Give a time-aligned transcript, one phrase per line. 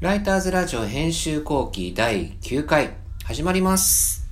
[0.00, 2.92] ライターズラジオ編集後期第9回
[3.24, 4.28] 始まります。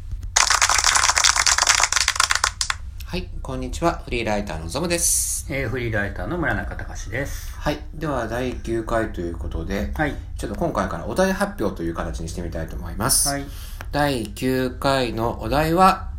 [3.05, 4.01] はい、こんにちは。
[4.05, 5.53] フリーライターのゾムです。
[5.53, 7.53] えーフリーライターの村中隆です。
[7.59, 10.15] はい、では第9回ということで、はい。
[10.39, 13.29] ちょっと今回からお題発表という形にしてみたいと思います。
[13.29, 13.45] はい。
[13.91, 16.11] 第9回のお題は、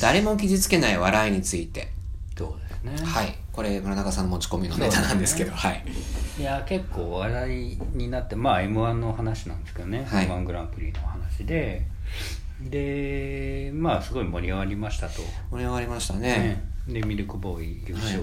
[0.00, 1.92] 誰も傷つけない笑いについて。
[2.38, 3.06] そうですね。
[3.06, 5.84] はい、これ村中さんの持ち込みのネタなんですけど、はい。
[6.38, 10.04] いや、結構話題になって、まあ M1 の話なんですけどね。
[10.08, 11.86] はい M1 グランプリの話で、
[12.60, 15.22] で、まあすごい盛り上がりましたと。
[15.50, 16.62] 盛り上がりましたね。
[16.86, 18.22] ねで、ミルクボーイ優勝、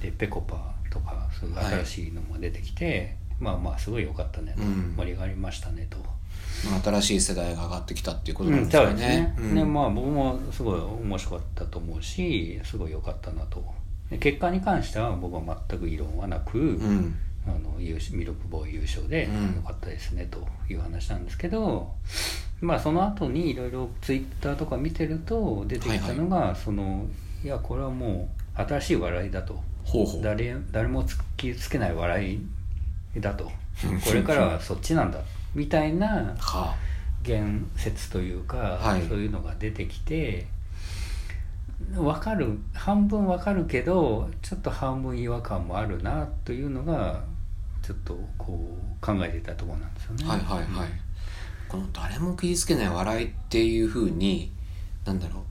[0.00, 5.98] で、ペコパとか、そういう新しいのも出てきて、まあまあすごい良かったねと、うん盛り上がりましたねと。
[6.68, 9.36] まあ新しい世代が上がってきたっていうことうん、なんですそうですかねね。。
[9.38, 13.79] うんで、まあ僕もすごい面白かったと思うし、すごい良かったなと。
[14.10, 17.16] で結果に関しては僕は全く異論はなく、うん。
[17.46, 19.56] あのミルクボーイ優勝でうん。
[19.56, 21.90] 良かったですねという話なんですけど、
[22.60, 27.06] まあその後にいろいろツイッターとか見てると出てきたのが、その
[27.42, 29.58] いやこれはもう新しい笑いだと。
[30.22, 33.44] 誰誰もつ傷つけない笑いだと。
[33.44, 33.52] こ
[34.12, 35.18] れからはそっちなんだ。
[35.54, 36.76] みたいなは
[37.22, 39.02] 言説というか、はい。
[39.08, 40.46] そういうのが出てきて
[41.92, 47.22] 分かる半分分かるけどちょっと半分違和感もあるなというのが
[47.82, 50.24] ちょっとこう考えていたところなんですよね。
[50.28, 50.32] あ。
[50.32, 50.88] はいはいはい。
[51.68, 54.52] この誰も傷つけない笑いっていうふうに、
[55.04, 55.42] なんだろう。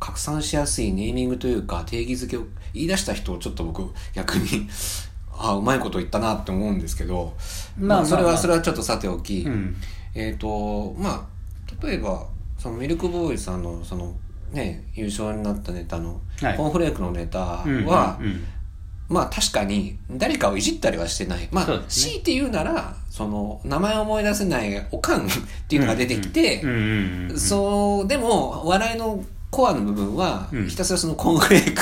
[0.00, 3.82] 拡散しやすいネーミングというか定義づけを言い出した人をちょっと僕
[4.14, 4.68] 逆に
[5.32, 7.36] ああうまいこと言ったなって思うんですけど
[7.76, 9.76] まあそれはそれはちょっとさておき、うん
[10.14, 11.28] えっ、とま
[11.80, 12.26] あ例えば
[12.58, 14.14] そのミルクボーイさんのその
[14.52, 16.56] ね優勝になったネタの、はい。
[16.56, 18.44] コーンフレークのネタは、うんうんうん。
[19.08, 21.48] まあ確かに誰かをいじったりはしてない。
[21.50, 21.80] まあ、ね。
[21.88, 25.30] 強いて言うなら、その名前を思い出せないおかんっ
[25.68, 26.62] ていうのが出てきて、
[27.36, 30.68] そう、でも笑いのコアの部分は、うん。
[30.68, 31.74] ひたすらそのコーンフレー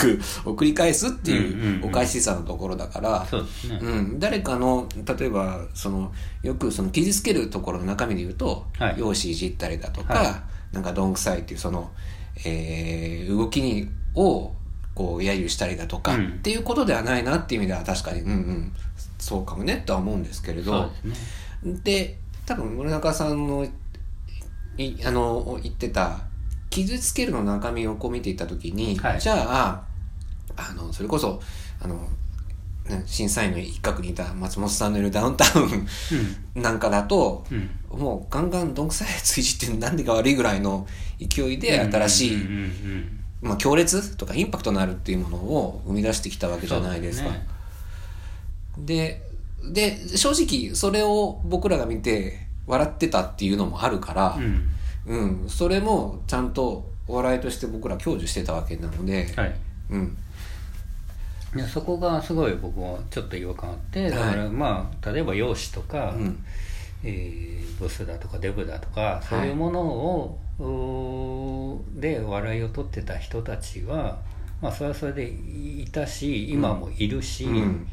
[0.44, 3.78] クを繰り返すっていううんおかしさのところだから、そうですね。
[3.82, 4.88] うん、誰かの
[5.18, 6.12] 例えばその
[6.42, 8.94] よくその傷つけるところの中身で言うと、はい。
[8.98, 11.90] 容姿いじったりだとか、はなんかどんくさいっていうその、
[12.44, 14.52] えー動きにを
[14.94, 16.26] こう揶揄したりだとか、うん。
[16.26, 18.72] っていうことではないなっていう意味では確かにうんうん。
[19.18, 21.20] そうかもねとは思うんですけれそどうです
[21.64, 21.80] ね。
[21.84, 23.66] で多分村中さんの
[24.78, 26.20] いあの言ってた
[26.70, 29.20] 傷つけるの中身をこう見ていった時に、はい。
[29.20, 29.86] じゃあ
[30.56, 31.40] あのそれこそ
[31.82, 32.00] あの、ね、
[33.06, 37.70] 審査員の一角にいた松本さんのいるダウンタウンなんかだと、うん。
[37.98, 40.86] もうガンガンどんくさいやついじってなんでか悪いぐらいの
[41.18, 42.54] 勢いで新しい、うんうんうん
[43.42, 43.48] うん。
[43.48, 47.28] まあ、強烈とかインパクトのあるっていうものを生み出してきたわけじゃないですか。
[47.28, 47.46] そうね。
[48.78, 49.22] で
[49.64, 54.68] で正直それを僕らが見て笑ってたっていうのもあるから、うん。
[55.06, 55.48] うん。
[55.48, 59.54] それもちゃんとお笑いとして僕ら享受してたわけなので、はい。
[59.90, 60.16] うん、
[61.54, 66.44] いやそこがすごい僕もちょっと違和感あってだから、はいまあ例えば容姿とか、うん。
[67.04, 74.18] えーボスだとかデブだとかそういうものを、おーで笑いを取ってた人たちは、
[74.62, 77.86] まあ、それはそれでいたし今もいるし、うん。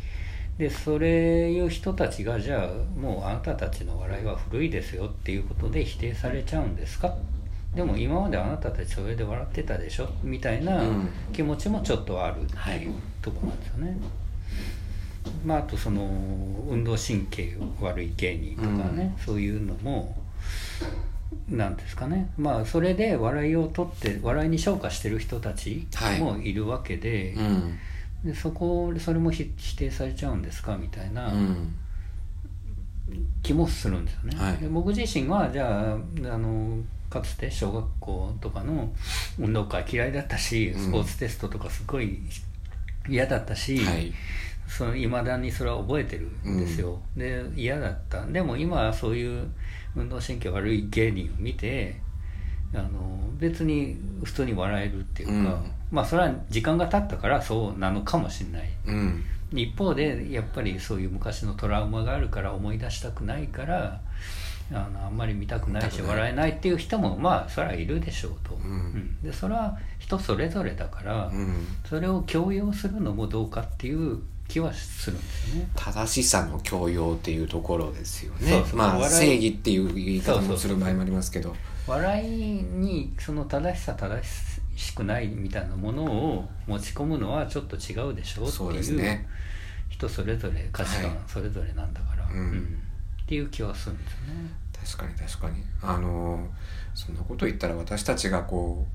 [0.57, 7.13] でそれいう人たちがじゃあもうあなたたちの笑いは古いですよっていうことで否定されちゃうんですか？
[7.75, 10.07] でも今まであなたたちそれで笑ってたでしょ？
[10.23, 11.09] みたいなうん。
[11.31, 12.83] 気持ちもちょっとあるってはい。
[12.83, 13.97] いうところなんですよね。
[15.45, 16.01] まあ、あとその
[16.69, 20.15] 運動神経悪い芸人とかね、そういうのも
[21.49, 22.29] なんですかね。
[22.37, 25.87] まあそれで笑いを取って笑いに昇華してる人たち
[26.19, 27.77] もいるわけで,、うん。
[28.23, 30.77] でそこそれもひ否定されちゃうんですか？
[30.77, 31.75] みたいなうん。
[33.41, 34.37] 気もするんですよね。
[34.37, 34.57] はい。
[34.57, 36.77] で僕自身はじゃああの
[37.13, 38.91] かつて小学校とかの
[39.39, 40.79] 運動会嫌いだったしうん。
[40.79, 42.19] スポーツテストとかすごい
[43.07, 44.11] 嫌だったし、はい。
[44.67, 48.25] その未だにそれは覚えてるんですよ、で嫌だった。
[48.25, 49.47] でも今はそういう
[49.95, 51.97] 運動神経悪い芸人を見て
[52.73, 55.71] あの別に普通に笑えるっていうか、うん。
[55.91, 58.69] まあそれは時間が経ったからそうなのかもしれない。
[58.87, 59.23] うん。
[59.51, 64.01] 一方でやっぱりそういう昔のトラウマがあるから思い出したくないから
[64.71, 69.17] あのあんまり見たくないし笑えないっていう人もまあそれはいるでしょうと、ん。
[69.21, 71.67] でそれは人それぞれだから、うん。
[71.87, 75.69] それを強要するのもどうかっていう気はするんですよね。
[75.75, 78.63] 正しさの強要っていうところですよね。
[78.73, 81.55] まあ正義っていう言い方もする場合もありますけど。
[81.85, 84.21] 笑いにその正しさ正
[84.75, 88.69] しくないみたいなものを持ち込むのはちょっと違うでしょってそう。
[88.69, 89.27] いうですね。
[89.89, 91.19] 人それぞれ価値観はい。
[91.27, 92.79] それぞれなんだから、うん
[93.23, 94.51] っていう気はするんですよね。
[94.85, 95.63] 確かに確かに。
[95.81, 96.47] あの
[96.93, 98.85] そんなこと言ったら私たちがこ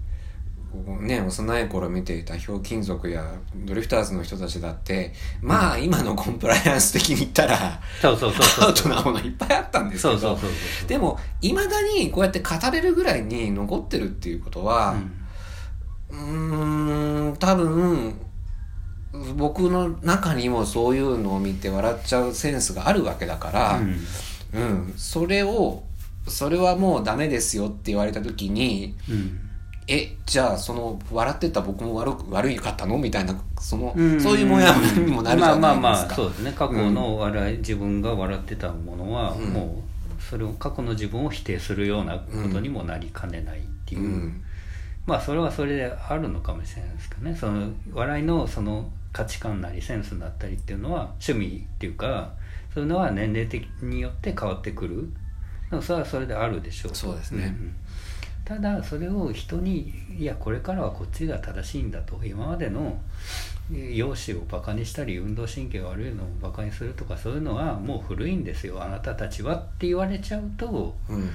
[0.74, 3.24] うね幼い頃見ていたひょうきん族や
[3.64, 14.94] ドリフターズの人たちだってまあ今のコンプライアンス的に言ったらアウトなものいっぱいあったんですけどそうそうそうそうでもいまだにこうやって語れるぐらいに残ってるっていうことは、
[16.10, 18.14] うーん多分
[19.36, 23.96] 僕の中にもそういうのを見て笑っちゃうセンスがあるわけだから、うん。
[24.60, 25.82] うん、それを
[26.26, 29.40] それはもうダメですよって言われた時にうん。
[29.90, 34.20] えじゃあその笑ってた僕も悪く悪いかったのみたいなその、うん。
[34.20, 35.60] そういうもやもやにもなるじゃないですか。
[35.60, 36.52] まあまあまあそうですね。
[36.52, 39.44] 過去の笑い、自分が笑ってたものは、うん。
[39.46, 39.82] も
[40.18, 44.42] うそれを過去の自分を否定するようなことにもなりかねないっていう、うん。
[45.06, 47.34] まあそれはそれであるのかもしれないですけどね。
[47.34, 52.32] その笑いのその価値観なりセンスだったりっていうのは趣味っていうか
[52.74, 55.08] そういうのは年齢的によって変わってくる。
[55.82, 57.46] それはそれであるでしょうそうですね。
[57.46, 57.74] ん
[58.44, 62.18] ただそれを人にいやこれからはこっちが正しいんだと。
[62.24, 62.98] 今までの
[63.70, 68.82] 容姿をバカにしたり運動神経が悪いのをバカにするとかそういうのはもう古いんですよ。
[68.82, 71.30] あなたたちはって言われちゃうとうん。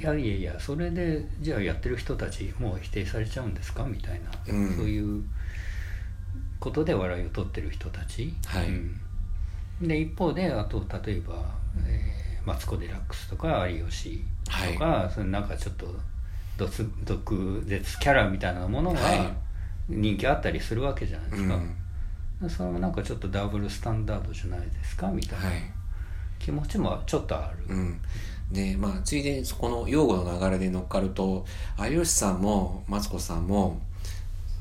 [0.00, 3.84] いやいやいやそれでじゃあやってる人たちもう否定されちゃうんですか？
[3.84, 4.76] みたいな、うん。
[4.76, 5.22] そういう
[6.60, 8.68] ことで笑いを取ってる人たち、はい。
[8.68, 9.00] うん。
[9.88, 11.34] で一方であと例えば、
[11.86, 14.24] えーマツコ・デラックスとか有吉
[14.72, 15.86] とか、そのなんかちょっと
[16.56, 19.34] 毒毒舌キャラみたいなものがはい。
[19.90, 21.58] 人気あったりするわけじゃないですか、
[22.42, 22.50] うん。
[22.50, 25.08] それもなんかちょっとダブルスタンダードじゃないですか？
[25.08, 25.56] みたいなはい。
[26.38, 28.00] 気持ちもちょっとある、うん、
[28.52, 31.44] でまあついでにそこの用語の流れで乗っかると
[31.78, 33.80] 有吉さんもマツコさんも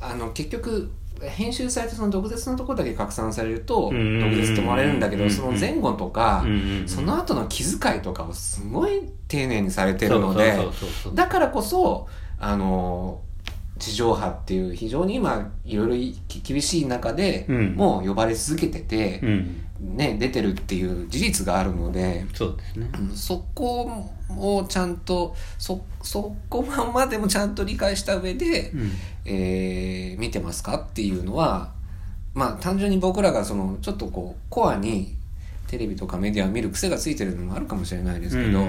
[0.01, 0.91] あの結局
[1.21, 6.45] 編集されてその毒舌のところだけ拡散されると毒舌って思われるんだけどその前後とか
[6.85, 10.57] その後の気遣いとかをすごい丁寧にされてるので
[11.13, 12.07] だからこそ
[12.39, 13.21] あの
[13.79, 17.75] 地上波っていう非常に今いろいろき厳しい中でうん。
[17.75, 22.25] もう呼ばれ続けてて、うんね、出てるっていう事実があるので。
[22.33, 22.89] そうですね。
[22.99, 26.61] うんそこをちゃんとそそこ
[26.93, 28.91] までもちゃんと理解した上で、うん。
[29.25, 31.71] えー見てますかっていうのは
[32.33, 35.15] まあ単純に僕らがそのちょっとこうコアに
[35.67, 38.63] テレビとかメディアを見る癖がついてるのもあるかもしれないですけど、い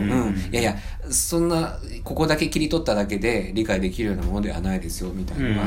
[0.52, 0.76] やいや
[1.10, 5.66] そんなここだけ切り取っただけで理解できるようなものではないですよみたいなのは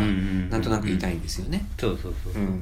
[0.50, 1.66] なんとなく言いたいんですよね。
[1.80, 2.62] そうそうそう、うん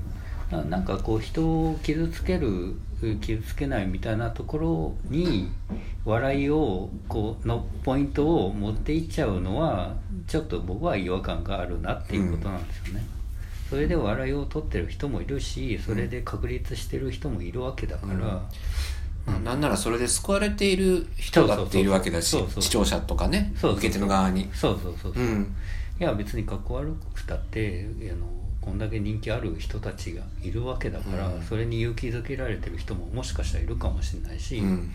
[0.51, 2.75] ななんかこう人を傷つける
[3.22, 5.50] 傷つけないみたいなところに
[6.06, 9.96] 笑いをこうのポイントを持っていっちゃうのは
[10.28, 13.06] ちょっと僕は違和感があるなっていうことなんですよね、
[13.69, 18.50] それで笑いを取ってる人もいるしそれで確立してる人もいるわけだから、ま
[19.28, 24.50] あ、なんならそれで救われている人だっているわけだしそうそうそう視聴者とかねそうそう受け手の側に。
[24.54, 25.56] そうそうそうそう、いうん。
[26.00, 28.25] や別にかっこ悪くたってあの
[28.62, 31.42] こんだけ人気ある人たちがいるわけだから、うん。
[31.42, 34.92] それに勇気づけられてる人ももしかしたらいるかもしれないし、うん。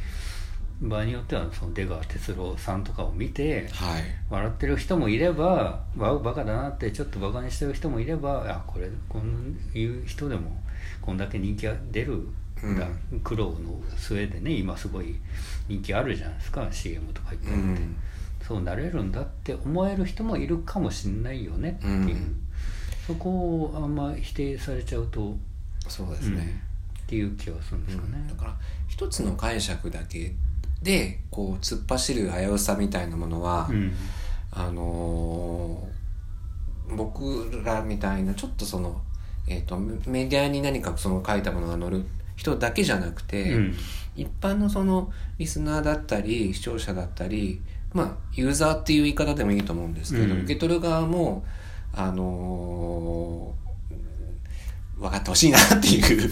[0.82, 4.02] 場合によってはその出川哲朗さんとかを見てはい。
[4.28, 9.20] 笑ってる人もいればわバカだなってちょっとバカにしてる人もいればあこれこ
[9.74, 10.60] ういう人でも
[11.00, 12.78] こんだけ人気が出るん。
[12.78, 12.86] だ、
[13.22, 15.16] 苦労の末でね今すごい
[15.68, 17.50] 人気あるじゃないですか CM とか言って。
[17.50, 17.96] うもって、ん。
[18.46, 22.40] そうなれるんだって思える人もいるかもしれないよねっていう、うん
[23.06, 25.36] そこをあんま否定されちゃうと
[25.88, 26.62] そうですね、
[27.02, 28.24] っていう気はするんですかね。
[28.28, 28.34] だ。
[28.34, 28.56] から
[28.88, 30.32] 一つの解釈だけ
[30.82, 33.92] でこう突っ走る危うさみたいなものは、うん。
[34.50, 35.94] あのー
[36.96, 39.00] 僕らみたいなちょっとその、
[39.48, 42.04] えー、とメディアに何かその書いたものが載る
[42.36, 43.74] 人だけじゃなくて、うん。
[44.16, 47.60] 一般のそのリスナーだったり視聴者だったり
[47.92, 50.42] まあユーザーっていう言い方でもいいと思うんですけど、うん。
[50.42, 51.44] 受け取る側も
[51.96, 53.64] あのー
[54.98, 56.30] 分かってほしいなっていう。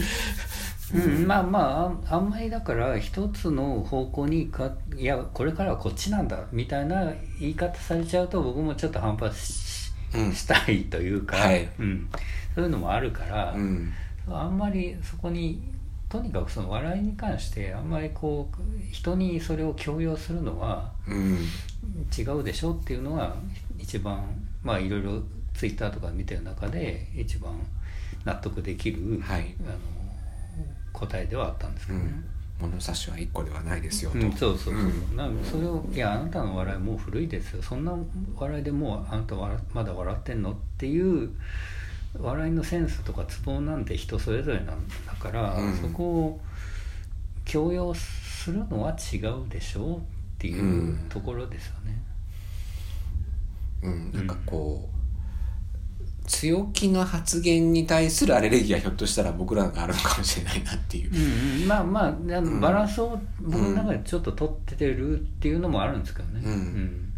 [0.93, 1.59] うん、まあま
[2.07, 11.67] あああんまりだから一つの方向にかいやこれからはこっちなんだみたいな言い方されちゃうと僕もちょっと反発し,、うんたいというか、はい。
[11.79, 12.09] うん、
[12.53, 13.91] そういうのもあるから、うん。
[14.29, 15.63] あんまりそこに
[16.09, 21.37] とにかくその笑いに関してあんまりこう人にそれを強要するのはうん。
[22.15, 23.35] 違うでしょっていうのが
[23.79, 24.23] 一番
[24.61, 27.53] まあいろいろツイッターとか見てる中で一番
[28.25, 29.55] 納得できる、はい。
[29.65, 29.77] あの
[30.91, 32.11] 答えではあったんですけどね。
[32.59, 35.17] 物差しは一個ではないですよと、うん、そうそうそう、うん。
[35.17, 37.63] なんかそれを「いやあなたの笑いもう古いですよ。
[37.63, 37.93] そんな
[38.35, 41.29] 笑いでもうあなた笑まだ笑ってんの?」っていう
[42.17, 45.73] 笑いのセンスとかツボなんて人それぞれなんだから、うん。
[45.75, 46.41] そこを
[47.43, 50.01] 強要するのは違うでしょうっ
[50.37, 51.05] ていううん。
[51.09, 52.01] ところですよね。
[53.81, 55.02] うん、なんかこう、
[56.25, 61.11] 強気な発言に対するアレルギーはひょっとしたら僕らがあるのかもしれないなっていう。
[61.11, 66.51] うんうん、まあまああのバランスを僕の中でちょっと取ってるっていうのもあるんですけどね、うん。
[66.51, 67.13] うん。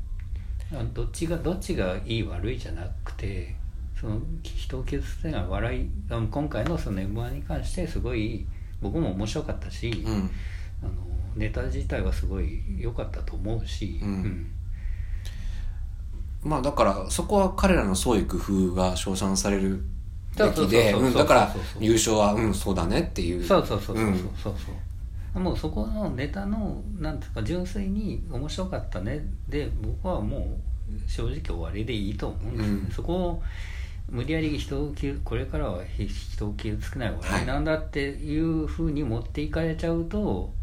[0.80, 3.56] あのどっちがどっちがいい悪いじゃなくて
[4.00, 8.46] その人を傷つけない笑いあの今回のその m 1に関してすごい
[8.82, 10.30] 僕も面白かったし、うん。
[10.84, 10.92] あの
[11.36, 14.48] ネタ自体はすごい良かったと思うし、うん
[16.46, 19.84] まあだからそこは彼らの創意工夫が称賛される
[20.38, 21.02] べきで、そうそうそうそう。
[21.02, 23.44] うんだから優勝はうんそうだねっていう。
[23.44, 32.92] そうそうそうそうそうもうそこのネタのなんていうか純粋に面白かったねで僕はもう正直終わりでいいと思うんですよね、うん。
[32.92, 33.44] そこを
[34.10, 40.54] 無理やり人を傷これからは人を傷つけない笑いなんだっていうふうに持っていかれちゃうと、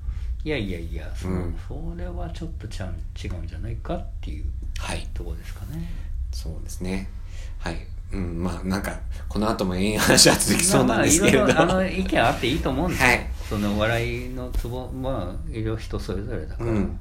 [0.44, 1.58] い、やいやいやそ,、うん。
[1.68, 4.44] それはちょっとちゃん違うんじゃないかっていう
[4.82, 5.06] はい。
[5.14, 5.88] ところですかね。
[6.32, 7.08] そうですね。
[7.58, 7.76] はい。
[8.12, 8.98] うん、まあなんか、
[9.28, 11.46] この後も延々話は続きそうなんですけれど。
[11.46, 13.26] まあまあいろいろあの意見あっていいと思うんですよ、はい。
[13.48, 16.98] その笑いのツボまあいろいろ人それぞれだから、うん。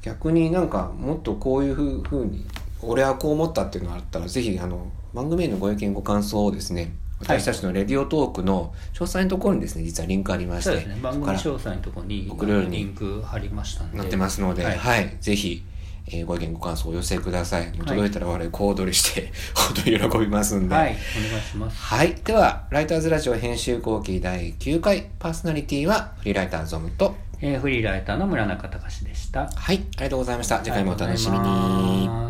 [0.00, 2.46] 逆になんかもっとこういうふうに
[2.80, 10.70] 俺はこう思ったっていうのがあったらぜひあの番組へのご意見ご感想をですね私たちのレディオトークの詳細のところにですね実はリンクありまして。
[10.70, 10.98] そうですね。
[11.02, 12.22] 番組詳細のところに
[12.68, 13.98] にリンク貼りましたんで。
[13.98, 15.08] なってますので、ははいい。
[15.20, 15.64] ぜひ、
[16.10, 17.72] えーご意見ご感想をお寄せください。
[17.72, 18.10] 届い。
[18.10, 20.74] たら我々小躍りして 本当に喜びますんで。
[20.74, 21.76] はい、お願いします。
[21.80, 22.14] はい。
[22.24, 29.50] では、ライターズラジオ編集後期第9回、パーソナリティはフリーライターゾムと、えーフリーライターの村中隆でした。
[29.54, 30.58] はい、ありがとうございました。
[30.60, 32.27] 次回もお楽しみに。